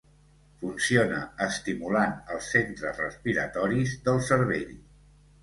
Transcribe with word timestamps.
Funciona 0.61 1.19
estimulant 1.47 2.15
els 2.37 2.49
centres 2.55 3.03
respiratoris 3.03 3.95
del 4.09 4.21
cervell. 4.33 4.75